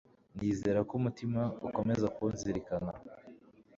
Nizera 0.37 0.79
ko 0.87 0.93
umutima 0.99 1.41
ukomeza 1.67 2.07
kunzirikana 2.15 2.91